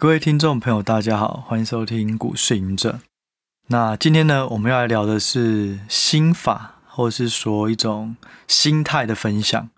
[0.00, 3.00] 各位听众朋友，大家好，欢迎收听股市赢者。
[3.66, 8.14] 那今天呢，我们要来聊的是心法，或者是说一种
[8.46, 9.68] 心态的分享，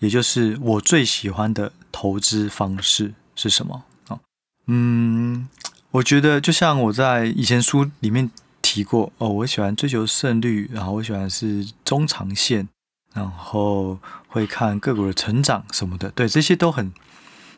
[0.00, 3.84] 也就是我最喜欢的投资方式是什么？
[4.08, 4.18] 哦，
[4.66, 5.48] 嗯，
[5.92, 8.28] 我觉得就像我在以前书里面
[8.60, 12.66] 提过哦，我喜欢追求胜率，然后我喜欢是中长线，
[13.14, 16.92] 然后会看个股的成长什么的，对，这些都很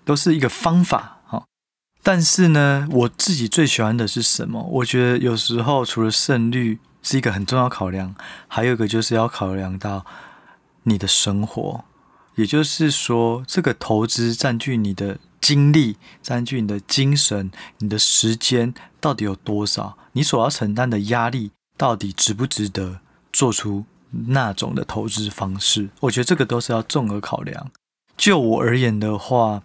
[0.04, 1.20] 都是一个方法。
[2.04, 4.60] 但是呢，我自己最喜欢的是什么？
[4.60, 8.16] 我觉得有时候除了胜率是一个很重要考量，
[8.48, 10.04] 还有一个就是要考量到
[10.82, 11.84] 你的生活，
[12.34, 19.96] 也就是说，这个投资占据你的精力、占据你的精神、你的时间到底有多少？
[20.14, 22.98] 你所要承担的压力到底值不值得
[23.32, 23.84] 做出
[24.26, 25.90] 那种的投资方式？
[26.00, 27.70] 我觉得这个都是要综合考量。
[28.16, 29.62] 就我而言的话。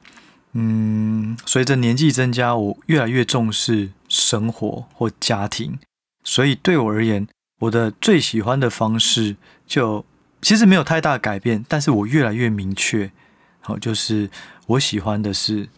[0.59, 5.77] 嗯，随着年纪增加，我越来越重视生活或家庭，
[6.23, 7.27] 所以对我而言，
[7.59, 9.35] 我的最喜欢的方式
[9.67, 10.03] 就
[10.41, 13.11] 其实没有太大改变，但是我越来越明确，
[13.59, 14.31] 好，就是
[14.65, 15.69] 我喜欢的是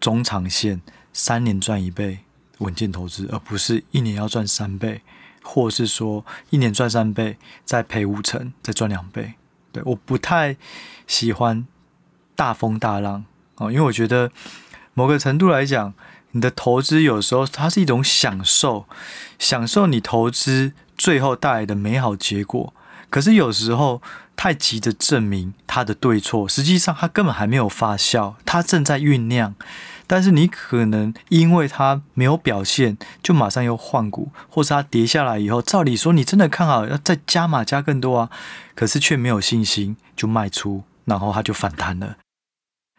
[0.00, 0.80] 中长线，
[1.12, 2.20] 三年赚一倍
[2.60, 5.02] 稳健投资，而不是一年要赚三倍，
[5.42, 9.34] 或是说一年赚三倍再赔五成再赚两倍。
[9.72, 10.56] 对，我不太
[11.06, 11.66] 喜欢
[12.34, 13.26] 大风大浪。
[13.56, 14.30] 哦，因为我觉得
[14.94, 15.94] 某个程度来讲，
[16.32, 18.86] 你的投资有时候它是一种享受，
[19.38, 22.72] 享受你投资最后带来的美好结果。
[23.10, 24.00] 可是有时候
[24.34, 29.54] 太急着证明它的对错，实际上它根本还没有发酵，它正在酝酿。
[30.06, 38.30] 但是你可能因为它没有表现，就马上又换股，或是它跌下来以后，照理说你真的看好要再加码加更多啊，
[38.74, 42.16] 可是却没有信心就卖出，然后它就反弹了。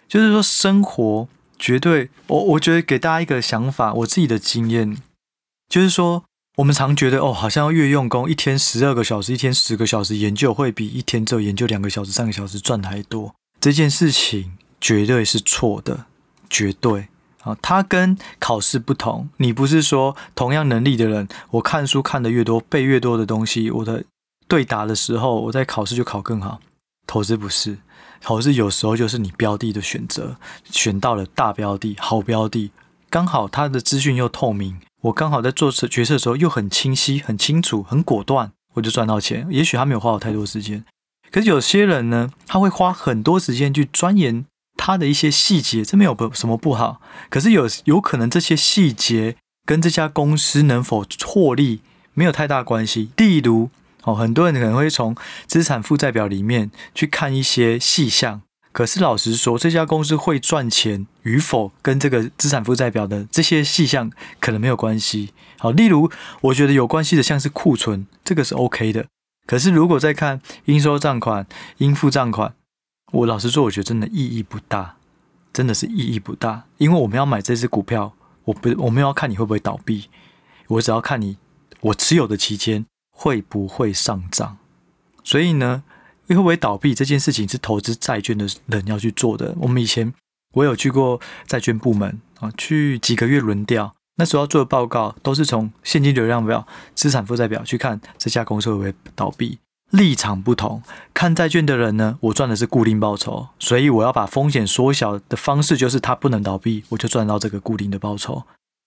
[0.08, 4.98] 就是说，生活绝对，我我觉得给大家一个想法，我自己的经验，
[5.70, 6.23] 就是说，
[6.58, 13.33] 我们常觉得哦，好像要越用功，一天十二个小时，一天十个小时研究，会比一天只有研究两个小时、三个小时赚还多。
[13.60, 16.06] 这件事情绝对是错的，
[16.50, 17.08] 绝对
[17.42, 17.58] 啊！
[17.61, 24.04] 它跟考试不同，你不是说同样能力的人，我看书看得越多，背越多的东西，我的
[24.48, 26.60] 对答的时候，我在考试就考更好。
[27.08, 27.77] 投资不是。
[28.23, 30.38] 投资有时候就是你标的的选择，
[30.72, 32.72] 选到了大标的、好标的，
[33.10, 39.45] 刚好它的资讯又透明，我刚好在做决策的时候又很清晰、很清楚、很果断，我就赚到钱。
[39.50, 40.86] 也许他没有花我太多时间，
[41.30, 44.45] 可是有些人呢，他会花很多时间去钻研
[44.78, 47.02] 他的一些细节，这没有不什么不好。
[47.30, 49.36] 可是有有可能这些细节
[49.66, 51.82] 跟这家公司能否获利
[52.14, 53.70] 没有太大关系，例如。
[54.03, 55.15] 哦，很多人可能会从
[55.47, 58.41] 资产负债表里面去看一些细项，
[58.71, 65.33] 可是老实说，这家公司会赚钱与否，跟这个资产负债表的这些细项可能没有关系。
[65.58, 69.05] 好，例如我觉得有关系的，像是库存，这个是 OK 的。
[69.45, 71.45] 可是如果再看应收账款、
[71.77, 72.53] 应付账款，
[73.14, 74.97] 我老实说，我觉得真的意义不大，
[75.53, 78.14] 真的是意义不大，因为我们要买这只股票，
[78.45, 80.09] 我不，我们要看你会不会倒闭，
[80.67, 81.37] 我只要看你
[81.80, 82.85] 我持有的期间。
[83.23, 84.58] 会不会上涨？
[85.23, 85.82] 所以呢，
[86.28, 89.56] 会不会倒闭这件事情是投资债券的人要去做的。
[89.61, 90.14] 我们以前
[90.56, 99.60] 我有去过债券部门啊，去几个月轮调，那时候要做的报告都是从现金流量表、资产负债表去看这家公司会不会倒闭。
[99.92, 100.83] 立场不同，
[101.14, 108.44] 看债券的人呢，我赚的是固定报酬，所以我要把风险缩小的方式就是它不能倒闭，我就赚到这个固定的报酬。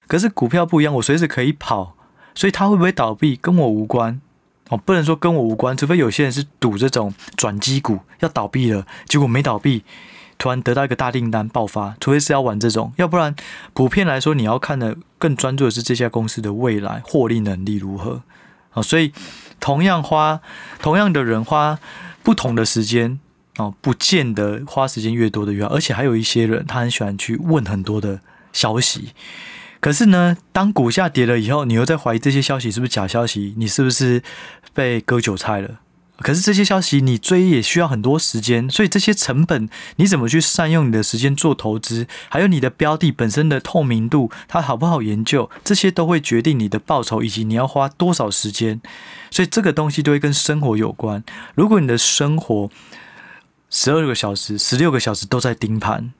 [0.07, 1.95] 可是股票不一样，我随时可以跑。
[2.39, 4.21] 所以它会不会倒闭跟我无关
[4.69, 9.84] 哦，不能说跟我无关，除非有些人是赌这种转机股要倒闭了，结果没倒闭，
[10.38, 13.34] 突然得到一个大订单爆发，除非是要玩这种，要不然
[13.72, 18.22] 普遍来说你要看的更专注的是这家公司的未来获利能力如何
[18.71, 18.82] 啊。
[18.82, 19.12] 所以
[19.60, 20.41] 同样花
[20.81, 21.78] 同样的人花
[22.25, 23.21] 不同的时间
[23.59, 28.21] 哦，不见得花时间越多的越好，而且还有一些人他很喜欢去问很多的
[28.53, 29.12] 消息。
[29.81, 33.55] 可是呢，当股价跌了以后，你又在怀疑这些消息是不是假消息？
[33.57, 34.23] 你是不是
[34.73, 35.81] 被割韭菜了？
[36.21, 42.07] 可是这些消息你追也需要很多时间，所以这些成本你怎么去善用你的时间做投资？
[42.31, 45.51] 还有你的标的本身的透明度，它好不好研究？
[45.63, 48.81] 这些都会决定你的报酬以及你要花多少时间。
[49.31, 51.22] 所以这个东西都会跟生活有关。
[51.55, 52.71] 如果你的生活
[53.69, 56.13] 十二个小时、十六个小时都在盯盘，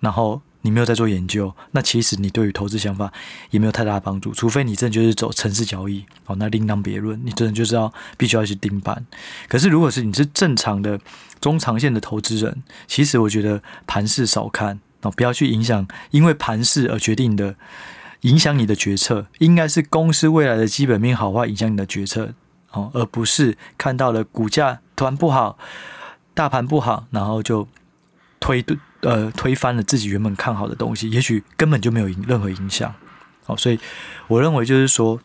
[0.00, 0.42] 然后。
[0.62, 3.12] 你没有在做研究，那其实你对于投资想法
[3.50, 4.32] 也没有太大的帮助。
[4.32, 7.20] 除非你真的就是走城市交易哦，那另当别论。
[7.24, 9.06] 你真的就是要必须要去盯盘。
[9.48, 11.00] 可是如果是你是正常的
[11.40, 17.54] 中长线的投资人，其实我觉得盘势少看哦，不要去影响，因为盘势而决定的，
[18.22, 22.34] 影响你的决策，应该是公司未来的基本面好坏影响你的决策，
[22.72, 25.56] 哦，而不是看到了股价突然不好，
[26.34, 27.68] 大盘不好，然后就
[28.40, 28.60] 推
[29.00, 32.94] 呃推翻了自己原本看好的东西，也许根本就没有影任何影响，
[33.46, 33.78] 哦，所以
[34.26, 35.20] 我认为就是说，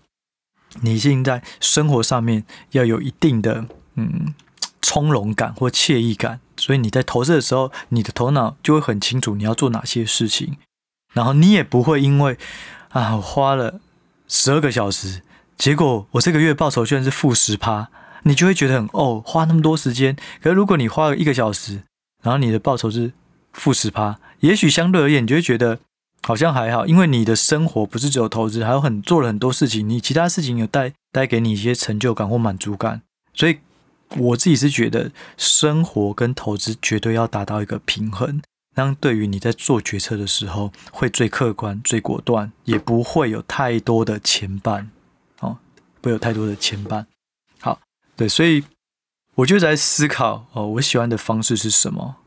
[0.81, 3.65] 你现在生活上面要有一定的
[3.95, 4.33] 嗯
[4.81, 6.39] 从容感或惬意感。
[6.55, 10.57] 所以你在投资的时候，你的头脑就会很清楚你要做哪些事情，
[11.13, 12.37] 然后你也不会因为
[12.89, 13.81] 啊，我花了
[14.27, 15.23] 十二个小时，
[15.57, 17.89] 结果我这个月报酬居然是负十趴，
[18.21, 20.15] 你就会觉得很哦，花那么多时间。
[20.43, 21.81] 可是如果你花了一个小时，
[22.21, 23.11] 然后你的报酬是
[23.53, 25.79] 负十趴，也许相对而言你就会觉得
[26.21, 33.01] 好像还好，因为你的生活不是只有投资，还有很做了很多事情，你其他事情有带带给你一些成就感或满足感，
[33.33, 33.59] 所以。
[34.17, 38.44] 我自己是觉得，生活跟投资绝对要达到一个平衡，
[38.75, 44.85] 那对于你在做决策的时候会最客观、最果断，也不会有太多的牵绊，
[45.39, 45.57] 哦，
[46.00, 47.03] 不会有太多的牵绊。
[47.59, 47.79] 好，
[48.15, 48.63] 对，所以
[49.33, 52.17] 我就在思考，哦，我喜欢的方式是什么？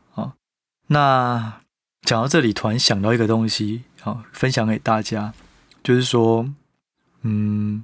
[0.87, 1.61] 那
[2.01, 5.33] 讲到这里，突然想到一个东西，啊，分享给大家，
[5.83, 6.49] 就是说，
[7.21, 7.83] 嗯。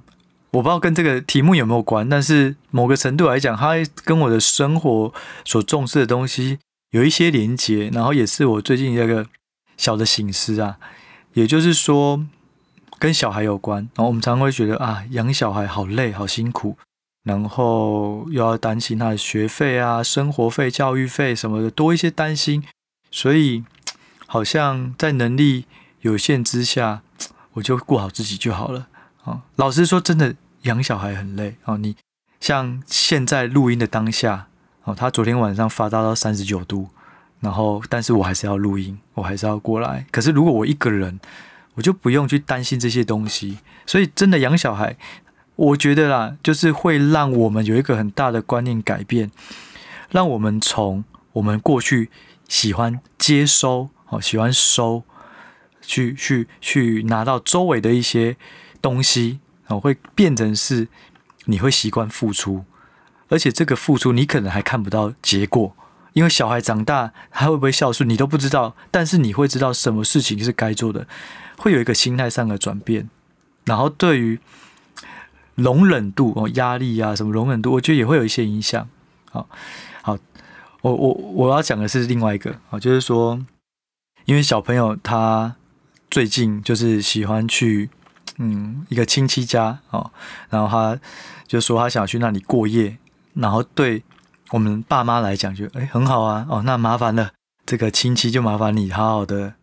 [0.54, 3.74] 我不知道跟这个题目有没有关，但是某个程度来讲，它
[4.04, 5.12] 跟我的生活
[5.44, 6.60] 所重视的东西
[6.90, 9.26] 有一些连接，然后也是我最近一个
[9.76, 10.78] 小的醒思啊，
[11.32, 12.24] 也就是说
[13.00, 13.78] 跟小孩有关。
[13.96, 16.78] 然后我们常会觉得啊，养小孩好累、好辛苦，
[17.24, 22.62] 然后又要担心他的学费啊、生活费、教育费什么的，多一些担心，
[23.14, 23.62] 所以
[24.26, 25.66] 好像在能力
[26.00, 27.02] 有限之下，
[27.52, 28.88] 我就顾好自己就好了
[29.22, 29.42] 啊。
[29.54, 30.34] 老实说，真的。
[30.64, 31.94] 养小孩很累哦，你
[32.40, 34.46] 像现在录音的当下
[34.84, 36.88] 哦，他昨天晚上发烧到三十九度，
[37.40, 40.06] 然后但是我还是要录音，我还是要过来。
[40.10, 41.20] 可是如果我一个人，
[41.74, 43.58] 我就不用去担心这些东西。
[43.84, 44.96] 所以真的养小孩，
[45.56, 49.30] 我觉得啦，就是会让我们有一个很大的观念改变，
[50.08, 52.08] 让我们从我们过去
[52.48, 55.02] 喜欢接收哦，喜欢收，
[55.80, 58.36] 去去去拿到周围的一些
[58.80, 59.40] 东西。
[59.66, 60.88] 哦，会变成是
[61.46, 62.66] 你会习惯付出，
[63.30, 65.74] 而且这个付出你可能还看不到结果，
[66.12, 71.06] 因为小孩长大他会不会孝顺你都不知道，但是你会知道什么事情是该做的，
[71.56, 73.08] 会有一个心态上的转变，
[73.64, 74.38] 然后对于
[75.54, 78.86] 容忍度哦，压力啊什么容忍度，我觉得也会有一些影响。
[79.30, 79.48] 好，好，
[80.84, 83.40] 我我我要讲的是另外一个啊，就是说，
[84.26, 85.56] 因为小朋友他
[86.10, 87.88] 最近就是喜欢去。
[88.38, 90.10] 嗯，一个亲戚家哦，
[90.50, 90.98] 然后他
[91.46, 92.98] 就说他想去那里过夜，
[93.34, 94.02] 然后对
[94.50, 97.30] 我们爸妈来讲就哎很好啊哦，那麻烦了，
[97.64, 99.54] 这个亲戚就麻烦你好好的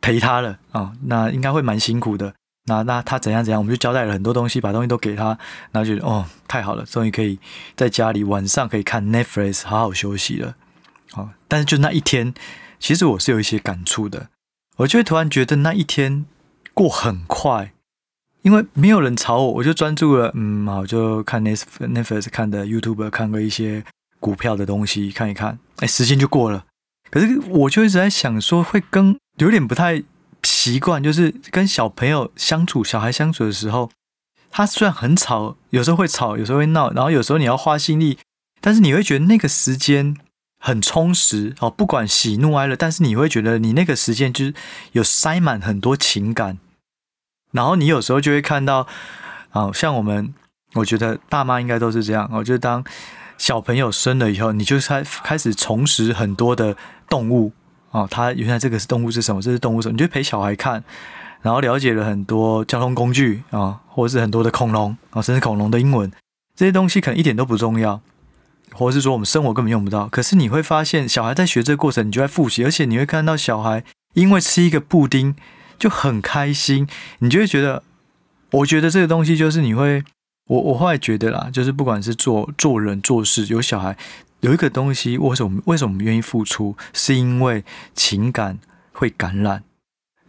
[0.00, 2.32] 陪他了哦，那应该会蛮辛苦的。
[2.66, 5.36] 那那他怎样怎样，我们就交代了很多东西，把东西都给他，
[5.72, 7.40] 然后觉得哦太好了，终于可以
[7.74, 10.54] 在家里晚上可以看 Netflix 好好休息了。
[11.14, 12.34] 哦，但是就那一天，
[12.78, 14.28] 其实我是有一些感触的，
[14.76, 16.24] 我就会突然觉得那一天
[16.74, 17.72] 过很快。
[18.42, 20.32] 因为没有人吵我，我就专注了。
[20.34, 23.84] 嗯，好，就看 Netflix 看的 YouTube，看个一些
[24.18, 25.60] 股票的东西，看一看。
[25.76, 26.64] 哎，时间就过了。
[27.08, 30.02] 可是我就一直在想说，会跟有点不太
[30.42, 33.92] 习惯，就是跟小朋友相处、小孩相处的时候，
[34.50, 38.18] 他虽然很吵，有时候会吵，有时候会闹，然后有时候你要花心力，
[38.60, 40.16] 但是你会觉得那个时间
[40.62, 41.68] 很充实哦。
[41.68, 44.54] 不管喜怒哀乐，但是你会觉得你那个时间就是
[44.92, 46.58] 有塞满很多情感。
[47.50, 48.86] 然后你有时候就会看到，
[49.50, 50.32] 啊，像我们，
[50.74, 52.30] 我觉得爸妈应该都是这样。
[52.32, 52.82] 我觉得当
[53.36, 56.76] 小朋友生了以后，你就开开始重拾很多的
[57.08, 57.52] 动物，
[57.90, 59.42] 哦，他原来这个是动物是什么？
[59.42, 59.92] 这是动物什么？
[59.92, 60.82] 你就陪小孩看，
[61.42, 66.10] 然后了解了很多交通工具啊，或者是很多的恐龙啊，甚至恐龙的英文
[66.54, 68.00] 这些东西可能一点都不重要，
[68.74, 70.08] 或者是说我们生活根本用不到。
[70.08, 75.34] 可是你会发现，小孩在学这个过程，你就在复习，而且你会看到小孩因为吃一个布丁。
[75.78, 76.86] 就很开心，
[77.18, 77.82] 你就会觉得，
[78.52, 80.04] 我觉得这个东西就是你会，
[80.46, 83.96] 我我后来觉得啦，就是不管是做做人做事，有小孩
[84.42, 87.64] 有一个东西，为什么为什么我们愿意付出，是因为
[87.96, 88.60] 情感
[88.92, 89.64] 会感染。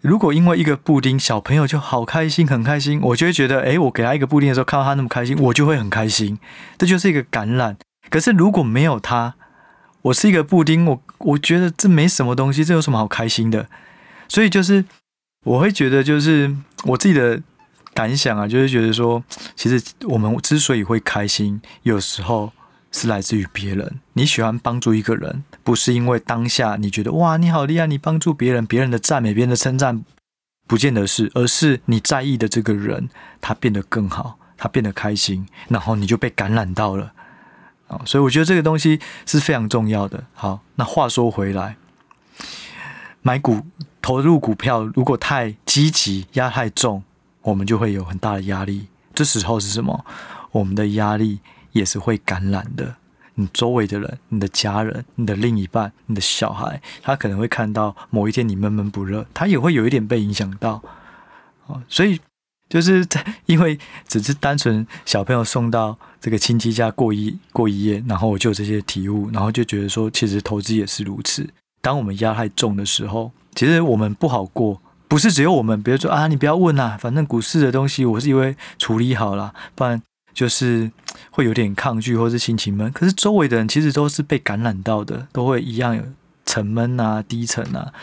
[0.01, 6.39] 如果因为一个布丁，小朋友就好开心，很开心，我就会觉得，诶，我给他一个布丁的时候，看到他那么开心，我就会很开心，
[6.79, 7.77] 这就是一个感染。
[8.09, 9.35] 可是如果没有他，
[10.03, 13.67] 我是一个布丁，我我觉得这没什么东西，这有什么好开心的？
[14.27, 14.85] 所以就是。
[15.45, 16.55] 我会觉得，就是
[16.85, 17.41] 我自己的
[17.93, 19.21] 感想啊，就是觉得说，
[19.57, 22.53] 其实我们之所以会开心，有时候
[22.93, 23.99] 是来自于别人。
[24.13, 30.05] 你喜欢帮助一个人，不是因为当下你觉得哇，你好厉害，你帮助别人，别人的赞美，别人的称赞，
[30.65, 33.09] 不见得是，而是你在意的这个人，
[33.41, 37.11] 他变得更好，他变得开心，然后你就被感染到了。
[38.05, 40.23] 所以我觉得这个东西是非常重要的。
[40.33, 41.75] 好，那话说回来，
[43.21, 43.65] 买股
[44.01, 47.03] 投入股票如果太积极，压太重，
[47.41, 48.87] 我们就会有很大的压力。
[49.13, 50.05] 这时候是什么？
[50.51, 51.39] 我们的压力
[51.71, 52.95] 也是会感染的。
[53.35, 60.83] 你周围的人、你的家人、你的另一半、你的小孩，他可能会看到某一天你闷闷不乐，他也会有一点被影响到。
[61.65, 62.19] 哦，所以
[62.73, 63.77] 就是在因为
[64.07, 71.47] 只是单纯小朋友送到这个亲戚家过一过一夜，然后我就有这些体悟，然后就觉得说，其实投资也是如此。
[71.83, 74.81] 当我们压太重的时候，其实我们不好过。
[75.07, 80.01] 不是只有我们，比如说啊，你不要问啦，反正股市的东西我是因为处理好了，不然
[80.33, 80.91] 就是
[81.29, 82.91] 会有点抗拒或是心情闷。
[82.91, 86.01] 可是周围的人其实都是被感染到的，都会一样有
[86.47, 87.93] 沉闷啊、低沉啊。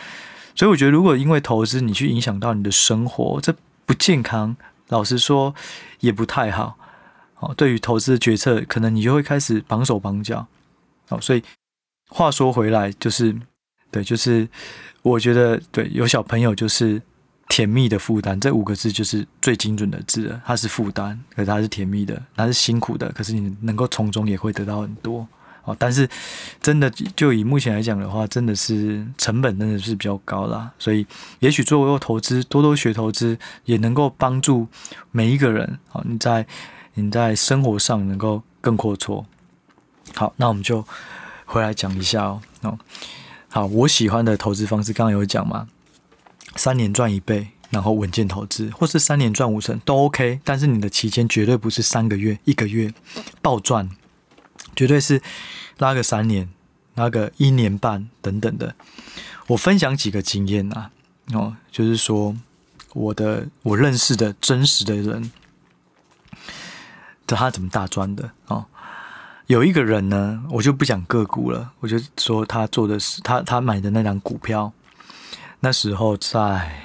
[0.55, 3.53] 所以我觉得，如果因为投资你去影响到你的生活，这
[3.91, 4.55] 不健康。
[4.87, 5.53] 老实说，
[5.99, 6.77] 也不太好。
[7.39, 10.47] 哦，对于投资的决策，可能你就会开始绑手绑脚。
[11.09, 11.43] 哦，所以
[12.07, 13.35] 话说回来，就是
[13.91, 14.47] 对，就是。
[15.03, 17.01] 我觉得对，有小朋友就是
[17.49, 20.39] 甜蜜的负担，这五个字就是最精准的字了。
[20.45, 25.27] 它是负担，可是它是甜蜜的，它是辛苦的，可是你能够从中也会得到很多
[25.63, 25.75] 哦。
[25.79, 26.09] 但是
[26.61, 30.71] 真的就以目前来讲的话，真的是成本真的是比较高啦。
[30.79, 31.05] 所以
[31.39, 34.67] 也许做投资，多多学投资，也能够帮助
[35.11, 35.79] 每一个人。
[35.89, 36.45] 好，你在
[36.93, 39.23] 你在生活上能够更阔绰。
[40.15, 40.85] 好，那我们就
[41.45, 42.41] 回来讲一下哦。
[42.61, 42.77] 哦
[43.49, 45.67] 好，我喜欢的投资方式，刚刚有讲嘛，
[46.55, 52.93] 三年赚一倍，然后稳健投资，或是三年赚五成都 OK，但是你的期间绝对不是三个月、一个月
[53.41, 53.89] 暴赚，
[54.75, 55.21] 绝对是
[55.77, 56.49] 拉个三年、
[56.95, 58.75] 拉个一年半等等的。
[59.47, 60.91] 我分享几个经验啊，
[61.33, 62.35] 哦，就是说
[62.93, 65.31] 我的我认识的真实的人，
[67.27, 68.65] 这他怎么大专的哦。
[69.47, 74.71] 有一个人呢，我就不讲个股了，我就说他做的是他他买的那档股票，
[75.59, 76.81] 那时候在，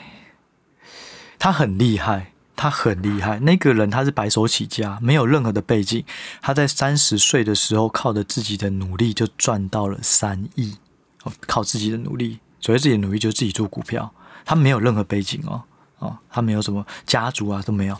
[1.39, 3.39] 他很厉害，他很厉害。
[3.41, 6.05] 那个人他是白手起家，没有任何的背景，
[6.41, 10.77] 他在三十岁的时候靠着自己的努力就赚到了三亿，
[11.25, 14.11] 哦，靠自己的努力，所谓自己的努力就自己做股票，
[14.45, 15.63] 他没有任何背景哦，
[15.99, 17.97] 哦，他没有什么家族啊都没有。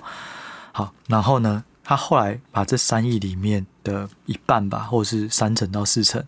[0.73, 6.25] 好，然后呢，他后来把这三亿里面的一半吧，或者是三成到四成，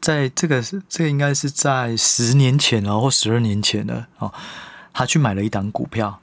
[0.00, 4.32] 在这个是这个应该是在十年前了，或十二年前了哦。
[4.90, 6.20] 他去买了一档股票，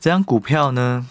[0.00, 1.06] 这张股票呢，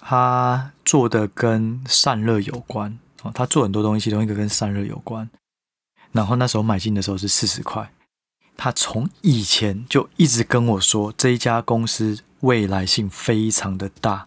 [0.00, 5.28] 他做的跟散热有关哦，他做很多东西，其中一个跟散热有关。
[6.12, 7.92] 然后那时候买进的时候是四十块，
[8.56, 14.26] 他从以前就一直跟我说，这一家公司未来性非常的大。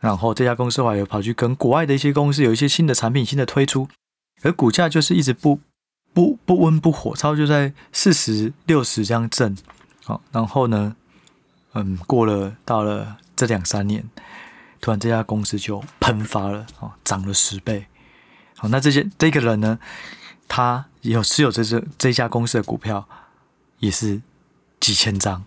[0.00, 3.88] 然后这家公司后来又跑去跟国外的一些公司有一些新的产品、新的推出，
[4.42, 5.58] 而股价就是一直不
[6.14, 9.56] 不不温不火，差不多就在四十六十这样震。
[10.04, 10.94] 好，然后呢，
[11.74, 14.08] 嗯，过了到了这两三年，
[14.80, 17.86] 突然这家公司就喷发了，哦，涨了十倍。
[18.56, 19.78] 好，那这些这个人呢，
[20.46, 23.08] 他有持有这这这家公司的股票，
[23.78, 24.20] 也是
[24.80, 25.44] 几千张，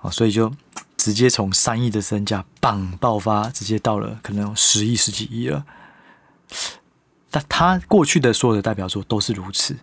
[0.00, 0.52] 哦，所以就。
[0.94, 5.64] 直接从三亿的身价棒爆发，直接到了可能有十亿、十几亿了。
[7.28, 9.76] 但他过去的所有的代表作都是如此，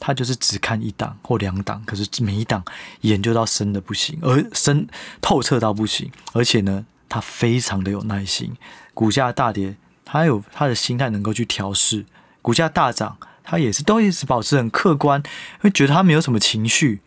[0.00, 2.64] 他就是只看一档或两档，可是每一档
[3.02, 4.86] 研究到深的不行，而深
[5.20, 6.10] 透彻到不行。
[6.32, 8.54] 而且呢，他非常的有耐心。
[8.92, 12.04] 股价大跌，他有他的心态能够去调试；
[12.42, 15.22] 股价大涨，他也是都一直保持很客观，
[15.60, 17.00] 会觉得他没有什么情绪。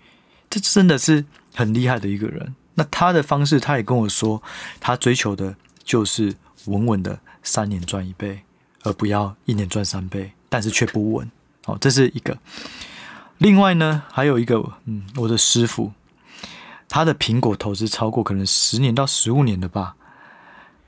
[0.49, 2.55] 这真的是很厉害的一个人。
[2.75, 4.41] 那他的方式，他也跟我说，
[4.79, 8.41] 他追求的就是稳稳的三年赚一倍，
[8.83, 11.29] 而不要一年赚三倍，但是却不稳。
[11.67, 12.37] 好，这是一个。
[13.39, 15.91] 另外呢，还有一个，嗯，我的师傅，
[16.87, 19.97] 他的苹果投资超过可能十年到十五年的吧？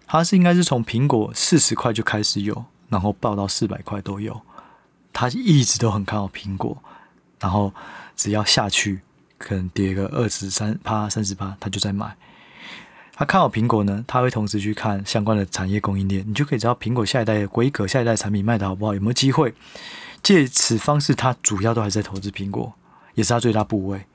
[0.08, 4.42] 他是应该是从苹果四十块就开始有，然后爆到四百块都有。
[5.12, 6.82] 他一直都很看好苹果，
[7.42, 7.74] 然后
[8.16, 9.02] 只要下去。
[9.38, 12.14] 可能跌个二十三趴、三十趴，他就在买。
[13.14, 19.54] 他看好苹果呢，他会同时去看相关的产业供应链，你就可以知道苹果下一代的规格、下一代产品卖的好不好，有没有机会。
[20.22, 22.74] 借此方式，他主要都还在投资苹果，
[23.16, 24.06] 也是他最大部位。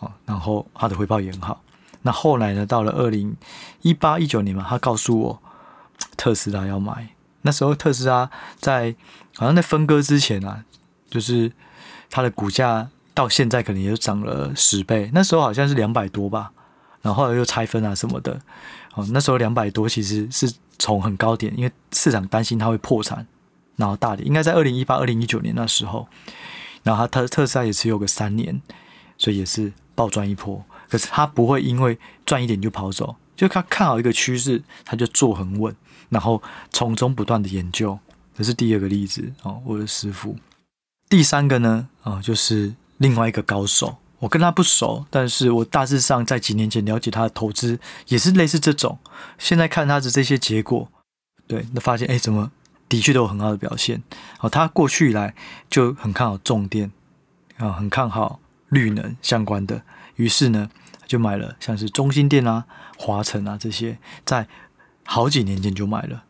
[0.00, 1.62] 哦，然后他的回报也很好。
[2.02, 3.36] 那后来呢，到了二零
[3.82, 5.42] 一八、一九年嘛，他告诉我
[6.16, 7.08] 特斯拉要买。
[7.42, 8.94] 那时候特斯拉在
[9.36, 10.64] 好像在分割之前啊，
[11.10, 11.50] 就是
[12.10, 15.10] 它的股价到现在可能也就涨了十倍。
[15.12, 16.52] 那时候好像是两百多吧，
[17.02, 18.40] 然后后来又拆分啊什么的。
[18.94, 23.26] 哦，那时候两百多其实是从很高点，因为市场担心它会破产，
[23.78, 24.26] 然后大跌。
[24.26, 26.06] 应该在二零一八、二零一九年那时候，
[26.82, 28.60] 然后他特特斯拉也持有个三年，
[29.16, 30.62] 所以也是暴赚一波。
[30.90, 35.74] 可是他不会因为赚一点就跑走，就他看好一个趋势，他就做很稳。
[36.10, 37.98] 然后从中不断的研究，
[38.34, 40.36] 这是第二个例子哦，我的师傅。
[41.10, 48.98] 第三个呢，啊，就是另外一个高手，我跟他不熟，但是我大致上在几年前了解他的投资，也是类似这种。
[49.36, 50.88] 现在看他的这些结果，
[51.46, 52.50] 对，那发现哎，怎么
[52.88, 54.02] 的确都有很好的表现。
[54.40, 55.34] 哦，他过去以来
[55.68, 56.90] 就很看好重电，
[57.56, 59.82] 啊，很看好绿能相关的，
[60.16, 60.70] 于是呢，
[61.06, 62.64] 就买了像是中兴电啊、
[62.96, 64.48] 华晨啊这些，在。
[65.10, 66.24] 好几年前就买了，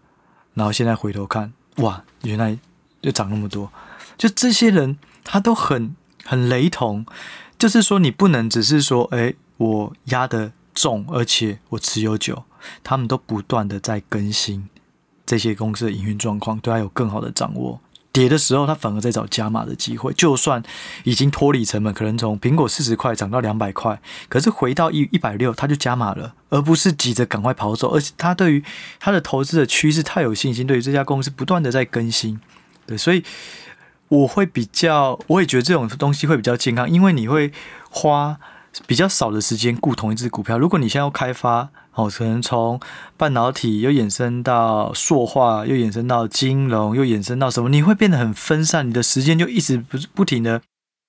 [0.54, 2.56] 然后现在回头看，哇，原来
[3.02, 3.72] 就涨那么多。
[4.16, 7.04] 就这些人，他都很很雷同，
[7.58, 12.44] 就是说你不能只是说，哎，我压得重，而且我持有久，
[12.84, 14.68] 他们都不断的在更新
[15.28, 17.78] 这些公司的营运状况，对他有更好的掌握。
[18.11, 20.11] 跌的时候，他反而在找加码的机会。
[20.14, 20.62] 就算
[21.04, 27.94] 已经脱离成本，可能从苹果四十块涨到两百块，可是回到一一百六，他就加码了，而不是急着赶快跑走。
[27.94, 28.64] 而且他对于
[28.99, 32.40] 他的投资的趋势太有信心，对于这家公司不断的在更新。
[32.87, 33.23] 对，所以
[34.08, 37.52] 我会比较，我也觉得这种东西会比较健康，因为你会
[37.90, 38.38] 花
[38.87, 40.58] 比较少的时间顾同一只股票。
[40.58, 42.80] 如果你现在要开发，哦，可能从
[43.16, 47.68] 半导体又衍生到塑化，又衍生到金融，又衍生到什么？
[47.68, 50.62] 你会变得很分散，你的时间就一直不不停的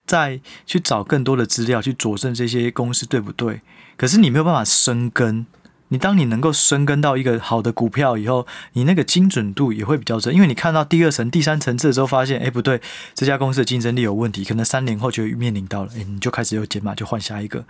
[0.08, 3.62] 在去找更多的资料去佐证这些公司对不对？
[3.96, 5.46] 可是你没有办法深耕。
[5.90, 12.82] 你当你能够深耕到一个好的股票以后，你那个精准度也会比较准，因为你看到第二层、第三层次的时候，发现哎不对，
[13.14, 17.66] 这家公司的竞争力有问题，可能三年后就面临到了，哎，你就开始有减码，就换下一个，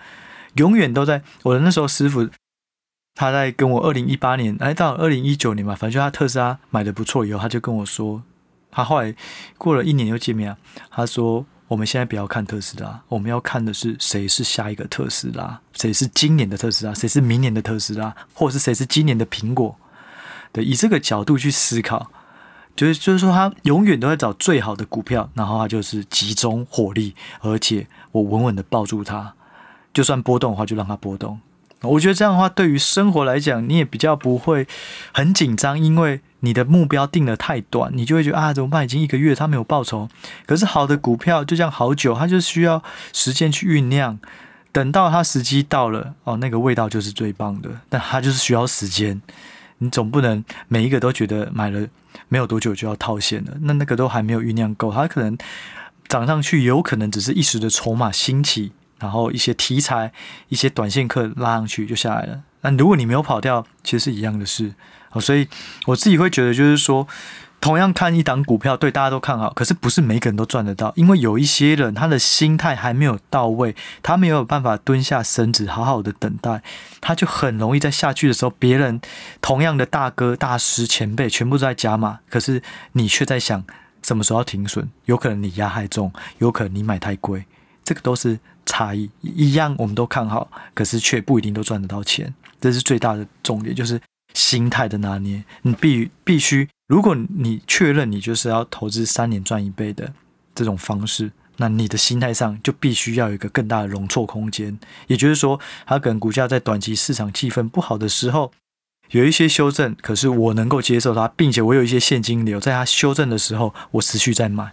[0.55, 2.29] 永远都在我的那时候师傅。
[3.15, 8.23] 他在跟我二零一八年，哎，到二零一九年嘛，反正就他特斯拉买的不错以后，他就跟我说，
[8.71, 9.13] 他后来
[9.57, 10.55] 过了一年又见面，
[10.89, 19.77] 他说我们现在不要看特斯拉，我们要看的是谁是下一个特斯拉，谁是今年的特斯拉，谁是明年的特斯拉，或者是谁是今年的苹果，
[20.51, 22.09] 对，以这个角度去思考，
[22.75, 29.35] 就是就是说他永远都在找最好的股票，然后他就是集中火力，而且我稳稳的抱住它，
[29.93, 31.39] 就算波动的话就让它波动。
[31.81, 34.67] 我觉得这样的话，对于生活来讲，你也比较不会
[35.13, 38.83] 很紧张，因为你的目标定得太短，你就会觉得啊，怎么办？
[38.83, 40.07] 已经一个月，它没有报酬。
[40.45, 44.19] 可是好的股票就像好酒，它就需要时间去酝酿，
[44.71, 47.69] 等到它时机到了，哦，那个味道就是最棒的。
[47.89, 49.21] 但它就是需要时间，
[49.79, 51.87] 你总不能每一个都觉得买了
[52.27, 55.37] 没有多久就要套现了，那那个都还没有酝酿够，它可能
[56.07, 58.71] 涨上去，有可能只是一时的筹码兴起。
[58.99, 60.11] 然后一些题材、
[60.49, 62.41] 一些短线客拉上去就下来了。
[62.59, 64.73] 那如果你没有跑掉，其实是一样的事。
[65.09, 65.47] 好，所以
[65.85, 67.07] 我自己会觉得，就是说，
[67.59, 76.61] 同样看一档股票，对大家都看好，可是不是每个人都赚得到，因为有一些人他的心态还没有到位，他没有办法蹲下身子好好的等待，
[77.01, 79.01] 他就很容易在下去的时候，别人
[79.41, 82.61] 同样的大哥、大师、前辈全部都在加码，可是
[82.93, 83.63] 你却在想
[84.01, 87.45] 什么时候要停损，有可能你压太重，有可能你买太贵，
[87.83, 88.39] 这个都是。
[88.65, 92.31] 差异一样，我们都看好，可是却不一定都赚得到钱。
[92.61, 93.99] 这是最大的重点，就是
[94.39, 95.43] 心态的拿捏。
[95.63, 100.13] 你必必须，如果你确认你就是要投资三年赚一倍的
[100.55, 104.79] 这种方式，那你的心态上就必须要有一个更大的容错空间。
[105.07, 108.51] 也就是说，它可能股价在短期市场气氛不好的时候
[109.11, 114.71] 有一些修正，可是我能够接受它，并且我有一些现金流，在它修正的时候，我持续在买。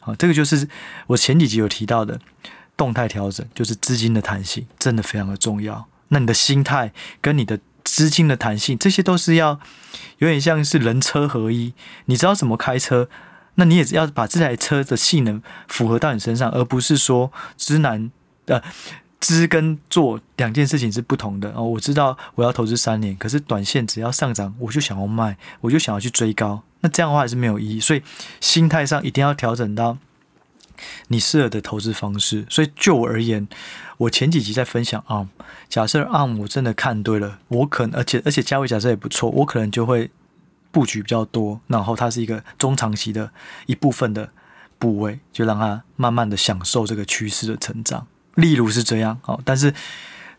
[0.00, 0.68] 啊，这个就是
[1.06, 2.20] 我前几集有提到的。
[2.76, 5.86] 动态调整就是资金的弹性，真的非常的重要。
[6.08, 9.60] 那你的心态跟你的资金的弹性，这些都是要
[10.18, 11.72] 有点像是人车合一。
[12.06, 13.08] 你知道怎么开车，
[13.54, 18.10] 那你也要把这台车的性能符合到你身上，而不是说知难
[18.46, 18.60] 呃
[19.20, 21.62] 知跟做两件事情是不同的哦。
[21.62, 27.78] 我知道我要投资三年，可是短线只要上涨，我就想要卖，我就想要去追高，那这样的话还是没有意义。
[27.78, 28.02] 所以
[28.40, 29.98] 心态上一定要调整到。
[31.08, 33.46] 你适合的投资方式，所以就我而言，
[33.98, 35.28] 我前几集在分享 ARM，
[35.68, 40.10] 假设 ARM 我真的看对了，我可能而且而且价位假设也不错，我可能就会
[40.70, 43.30] 布局比较多，然后它是一个中长期的
[43.66, 44.28] 一部分的
[44.78, 48.06] 部位，就让它慢慢的享受这个趋势的成长。
[48.34, 49.72] 例如是这样，哦，但是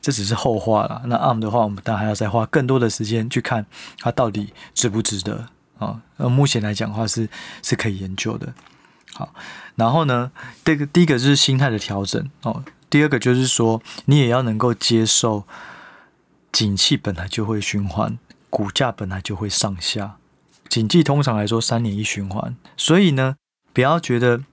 [0.01, 1.03] 这只是后话了。
[1.05, 3.65] 那 ARM 的话，我们当然还要再花更多的时间去看
[3.99, 5.47] 它到底值不值得。
[5.79, 6.01] 啊。
[6.17, 7.27] 呃，目前来讲的话是
[7.63, 8.53] 是可以研究的。
[9.17, 9.33] 好，
[9.75, 10.31] 然后呢，
[10.65, 12.65] 这个第一个就是心态的调整哦。
[12.89, 15.45] 第二个就是说，你也要能够接受，
[16.51, 20.17] 景气本来就会循环，股价本来就会上下。
[20.67, 23.35] 景气通常来说三年一循环，所以呢，
[23.71, 24.43] 不要觉得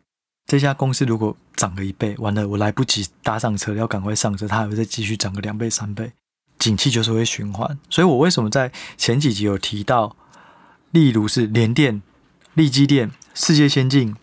[0.46, 6.12] 这家公司如果涨了一倍，完了我来不及搭上车，要赶快上车，它还会再继续涨个两倍三倍。
[6.60, 10.14] 景气就是会循环，所以我为什么在前几集有提到，
[10.92, 12.00] 例如是联电、
[12.54, 14.14] 力积电、世界先进。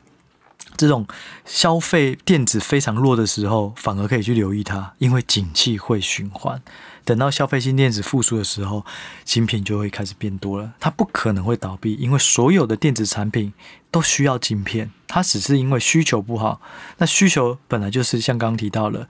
[0.80, 1.06] 这种
[1.44, 6.62] 消费电子非常弱的时候，反而可以去留意它，因为景气会循环。
[7.04, 8.86] 等到消费性电子复苏的时候，
[9.26, 10.72] 新品就会开始变多了。
[10.80, 13.52] 它不可能会倒闭，因为所有的电子产品
[13.92, 16.62] 都需要晶片，它只是因为需求不好。
[17.00, 19.10] 那需求本来就是像刚刚提到了。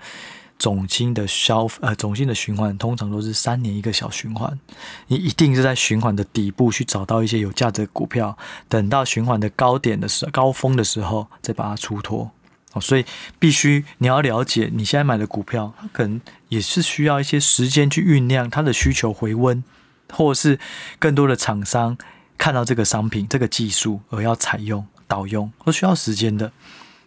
[0.60, 4.60] 总经的消呃，总经的循环通常都是三年一个小循环，
[5.08, 12.30] 你一定是在循环的底部去找到一些有价值的股票，等到循环的高点的时候，高峰的时候再把它出脱
[12.74, 12.82] 哦。
[12.82, 13.06] 所以
[13.40, 16.20] 必须你要了解，你现在买的股票，它可能
[16.50, 19.64] 也是需要一些时间去酝酿它的需求回温，
[20.12, 20.60] 或者是
[21.00, 21.98] 更多的厂商
[22.38, 26.52] 看到这个商品、这个技术而要采用导用，都需要时间的。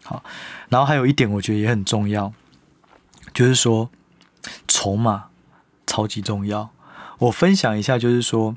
[0.02, 0.24] 好，
[0.70, 2.32] 然后还有一点，我觉得也很重要。
[3.32, 3.90] 就是说，
[4.68, 5.26] 筹码
[5.86, 6.70] 超级重要。
[7.18, 8.56] 我分享一下，就是说，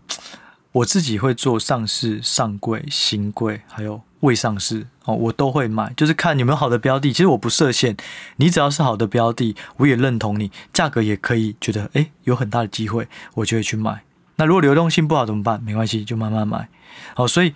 [0.71, 5.93] 我自己会做上市、上柜、新柜，还有未上市哦，我都会买。
[5.95, 7.13] 就是看有没有好的标的。
[7.13, 7.95] 其实我不设限，
[8.37, 14.03] 你只要是好的标的，我也认同你，价格也可以觉得诶有很大的机会，我就会去买。
[14.37, 15.61] 那如果流动性不好怎么办？
[15.61, 16.67] 没关系，就慢慢买。
[17.13, 17.53] 好，所以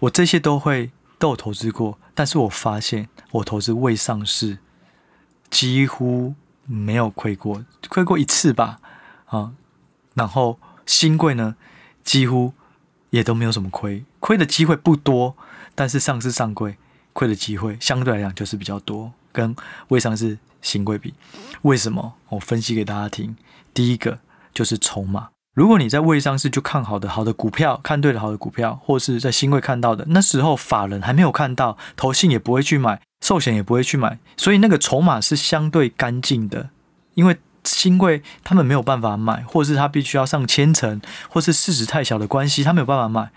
[0.00, 4.58] 我这些都会都有投资过，但是我发现我投资未上市。
[5.50, 6.34] 几乎
[6.64, 8.80] 没有亏过，亏过一次吧，
[9.26, 9.52] 啊，
[10.14, 11.56] 然后新贵呢，
[12.04, 12.54] 几乎
[13.10, 15.36] 也都没有什么亏，亏的机会不多，
[15.74, 16.76] 但是上市上柜
[17.12, 19.54] 亏的机会相对来讲就是比较多，跟
[19.88, 21.12] 未上市新贵比，
[21.62, 22.14] 为什么？
[22.28, 23.36] 我分析给大家听，
[23.74, 24.20] 第一个
[24.54, 33.00] 就是筹码，如果你在未上市就看好的好的股票，看对了好的股票，或是在新会看到的，那时候法人还没有看到，投信也不会去买。
[33.22, 36.70] 寿险也不会去买，所以那个筹码是相对干净的，
[37.12, 43.30] 因为新贵他们没有办法买，或是他必须要上千层，或是市值太小的关系，他没有办法买。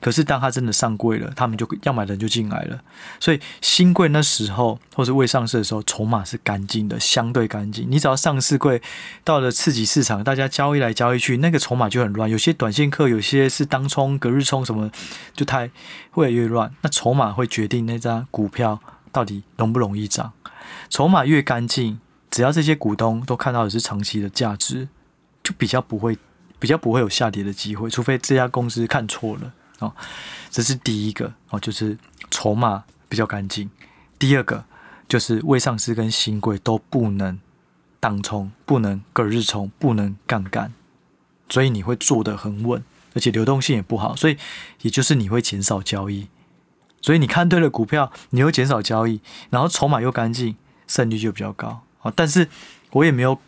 [0.00, 2.80] 可是当他真的上柜了，他们就要买的人就进来了。
[3.18, 7.86] 所以新柜那时候或是未上市的时候，筹码是干净的，相对干净。
[7.90, 8.80] 你只要上市柜
[9.24, 12.30] 到了次级市场，大家交易来交易去，那个筹码就很乱。
[12.30, 14.90] 有些短线客，有些是当冲、隔日冲什么，
[15.34, 15.70] 就太
[16.12, 16.72] 会越来越乱。
[16.80, 18.80] 那筹码会决定那张股票。
[19.12, 20.32] 到底容不容易涨？
[20.88, 21.98] 筹码越干净，
[22.30, 24.88] 只要这些股东都看到的是长期的价值，
[25.42, 26.16] 就比较不会，
[26.58, 27.90] 比较不会有下跌的机会。
[27.90, 29.92] 除非这家公司看错了哦。
[30.50, 31.98] 这是第一个哦，就是
[32.30, 33.70] 筹码比较干净。
[34.18, 34.64] 第二个
[35.08, 37.40] 就是未上市跟新贵都不能
[37.98, 40.72] 当冲，不能隔日冲，不能杠杆，
[41.48, 44.36] 所以你会做得很稳，而且流动性也不好，所以
[44.82, 46.28] 也就是你会减少交易。
[47.02, 52.12] 所以你看对了股票，你又减少交易，然后筹码又干净，胜率就比较高啊。
[52.14, 52.48] 但是
[52.92, 53.38] 我也没有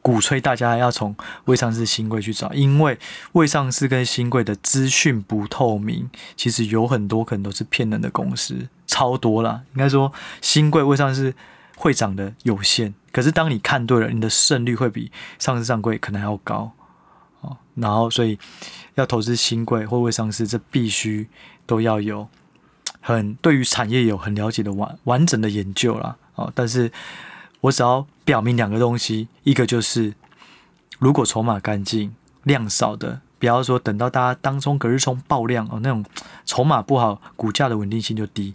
[0.00, 2.98] 鼓吹大家要从未上市新贵去找，因为
[3.32, 9.62] 未上市跟新贵的资讯不透明，其实有很多可能都是骗人的公司，超多啦。
[9.74, 11.34] 应该说新贵未上市
[11.76, 16.72] 会涨的有限，可是当你看对了，你的胜率会比上市上柜可能还要高
[17.40, 17.56] 啊。
[17.76, 18.38] 然后所以
[18.96, 21.28] 要投资新贵或未上市，这必须
[21.64, 22.28] 都要有。
[23.00, 26.92] 很对于产业有很了解的完完整的研究啦，哦，但是
[27.62, 30.14] 我只要表明两个东西，一个就是
[30.98, 36.04] 如果筹码干净、量少的，不要说等到大家当中、隔日冲爆量哦，那种
[36.44, 38.54] 筹码不好，股价的稳定性就低。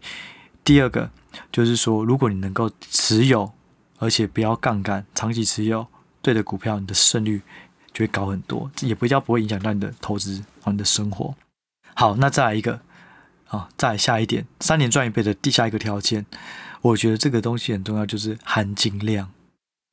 [0.63, 1.09] 第二个
[1.51, 3.51] 就是说，如果你能够持有，
[3.99, 5.87] 而且不要杠杆，长期持有
[6.21, 7.41] 对的股票，你的胜率
[7.93, 11.33] 就会高很多，也不叫不会影响到你的投资和你的生活。
[11.93, 12.81] 好，那再来一个。
[13.49, 16.25] 啊，再下一点，三年赚一倍的第下一个条件，
[16.81, 19.31] 我觉得这个东西很重要，就是含金量。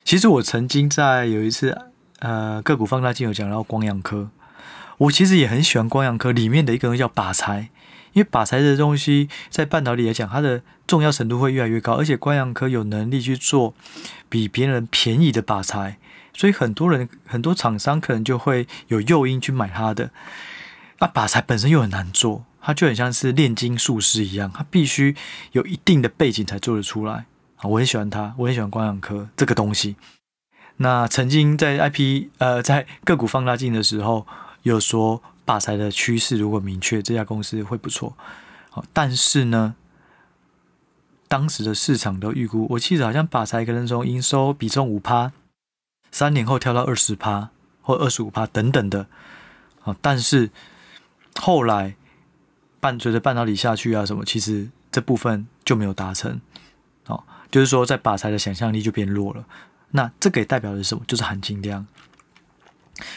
[0.03, 1.77] 其实我曾经在有一次，
[2.19, 4.29] 呃，个股放大镜有讲到光阳科，
[4.97, 7.69] 我其实也很喜欢光阳科里面的一个东西叫靶材，
[8.13, 13.73] 因为靶材的东西在半导体来讲，它的重要程度会越来越高，而且光阳科有能力去做
[14.29, 15.97] 比别人便宜的靶材，
[16.33, 20.11] 所以很多人很多厂商可能就会有诱因去买它的。
[20.99, 22.45] 那靶材本身又很难做。
[22.65, 25.15] 他就很像是炼金术师一样，他必须
[25.51, 27.69] 有一定的背景才做得出来啊。
[27.69, 29.97] 我很喜欢他，我很喜欢光阳科这个东西。
[30.77, 34.25] 那曾经在 IP 呃在个股放大镜的时候，
[34.63, 38.17] 有说把材的趋势如果明确，这家公司会不错。
[38.71, 39.75] 好，但是呢，
[41.27, 45.31] 当时的市场都预估，我记得好像把材可能从营收比重五趴，
[46.11, 47.51] 三年后跳到二十趴
[47.83, 49.05] 或二十五趴等等的。
[49.79, 50.49] 好，但是
[51.39, 51.95] 后来
[52.85, 56.39] 伴随着半导体下去啊什么，其实这部分就没有达成。
[57.07, 59.43] 哦，就是说在靶材的想象力就变弱了。
[59.89, 61.03] 那这个也代表的是什么？
[61.07, 61.87] 就是含金量。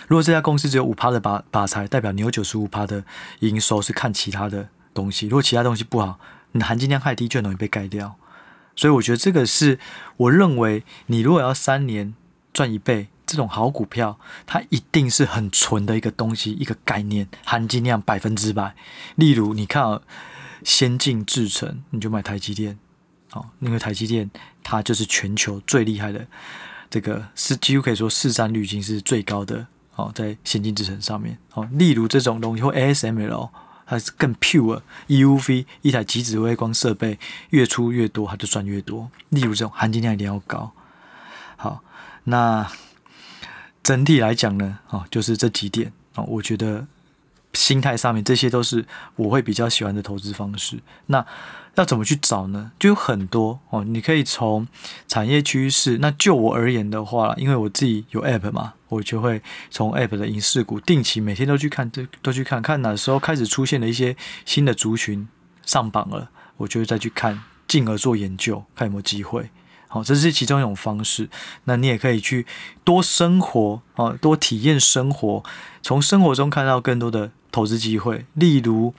[0.06, 3.04] 如果这家公司只有五趴的靶靶材，代表你有九十五趴的
[3.40, 5.26] 营收是看其他的东西。
[5.26, 6.18] 如果其他东西不好，
[6.52, 8.16] 你的含金量太低，就很容易被盖掉。
[8.74, 9.78] 所以我觉得这个是
[10.16, 12.14] 我认为，你如果要三年
[12.54, 18.74] 赚一倍这种好股票，它一定是很纯的一个东西，一个概念，含金量百分之百。
[19.16, 20.00] 例如，你看啊，
[20.64, 22.78] 先进制程，你就买台积电，
[23.30, 24.30] 好，因为台积电
[24.64, 26.26] 它就是全球最厉害的。
[26.88, 33.50] 这个是几乎可以说市占率已经是最高的哦，在先进制程上面哦，例如这种东西或 ASML，
[33.84, 37.18] 它是更 pure EUV 一台极紫微光设备
[37.50, 39.10] 越出越多，它就赚越多。
[39.28, 40.72] 例如这种含金量一定要高。
[41.56, 41.82] 好，
[42.24, 42.66] 那
[43.82, 46.86] 整体来讲呢，哦，就是这几点哦，我觉得。
[47.54, 48.84] 心态上面，这些都是
[49.16, 50.78] 我会比较喜欢的投资方式。
[51.06, 51.24] 那
[51.76, 52.72] 要怎么去找呢？
[52.78, 54.68] 就有很多哦，你可以从
[55.08, 55.96] 产业趋势。
[55.98, 64.14] 那就我而言的话，因为我自己有 App 嘛，我就会从 App 的影视股定期每天都去看，都都去看看哪时候开始出现了一些
[64.44, 65.26] 新的族群
[65.64, 69.50] 上榜了，我就会再去看，进而做研究，看有没有机会。
[69.88, 71.28] 好，这是其中一种方式。
[71.64, 72.46] 那你也可以去
[72.84, 75.42] 多生活啊，多体验生活，
[75.82, 78.26] 从生活中看到更多的投资机会。
[78.34, 78.94] 例如，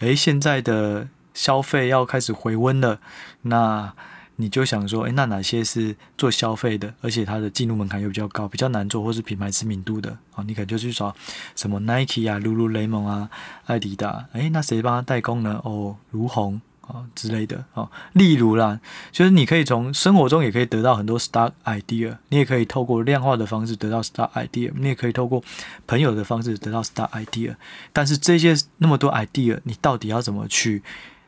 [0.00, 3.00] 诶，现在的消费要开始回温了，
[3.42, 3.94] 那
[4.36, 10.44] 你就想说，诶，那哪些是做消费的，而且它的进入门槛又比较高，比较难做，或是品牌知名度的啊？
[10.46, 11.16] 你可能就去找
[11.54, 13.30] 什么 Nike 啊、Lululemon 啊、
[13.64, 14.26] 艾迪达。
[14.34, 15.58] 诶，那谁帮他代工呢？
[15.64, 16.60] 哦，如虹。
[16.86, 18.78] 啊之类的啊，例如啦，
[19.10, 25.42] 就是你可以从生活中也可以得到很多 start idea，你也可以透过量化的方式得到 start idea，你也可以透过
[25.86, 27.56] 朋友的方式得到 start idea。
[27.92, 30.82] 但是这些那么多 idea，你到底要怎么去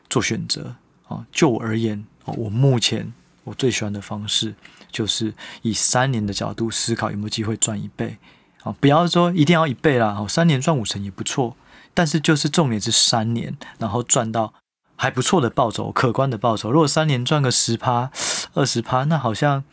[0.09, 0.75] 做选择
[1.07, 1.25] 啊？
[1.31, 3.11] 就我而言，我目前
[3.43, 4.55] 我最喜欢的方式
[4.89, 8.17] 就是以三年的角度思考有没有机会赚一倍
[8.63, 11.57] 啊，不要说一定要一倍啦，好，三年赚五成也不错，
[11.93, 14.53] 但是就是重点是三年，然后赚到。
[15.01, 16.69] 还不错的报酬，可观的报酬。
[16.69, 18.11] 如果三年赚个十趴、
[18.53, 19.63] 二十趴，那好像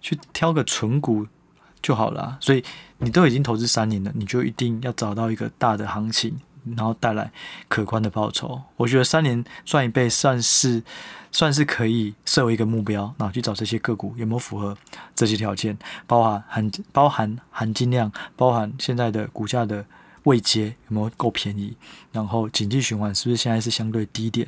[0.00, 1.26] 去挑个存股
[1.82, 2.38] 就好了。
[2.40, 2.62] 所以
[2.98, 6.36] 你都已经投资三年了，你就一定要找到一个大的行情，
[6.76, 7.32] 然后带来
[7.66, 8.62] 可观的报酬。
[8.76, 10.84] 我觉得三年赚一倍算是
[11.32, 14.78] 算是可以设为一个目标，然后去找这些个股有没有符合
[15.16, 19.84] 这些条件，包含含包含含金量，包含现在的股价的。
[20.26, 21.76] 未接有没有够便宜？
[22.12, 24.46] 然后经济循环是不是现在是相对低点？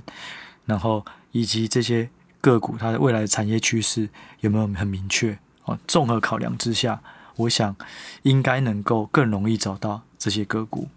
[0.66, 2.08] 然后以及这些
[2.40, 4.08] 个股它的未来产业趋势
[4.40, 5.38] 有没有很明确？
[5.64, 7.00] 哦，综合考量之下，
[7.36, 7.74] 我想
[8.22, 10.88] 应该能够更容易找到这些个股。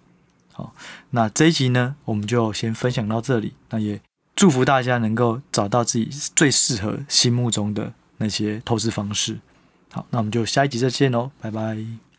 [0.53, 0.73] 好，
[1.11, 3.53] 那这一集呢，我们就先分享到这里。
[3.69, 4.01] 那也
[4.35, 9.39] 祝福大家能够找到自己最适合心目中的那些投资方式。
[9.91, 12.10] 好，那我们就下一集再见喽，拜拜。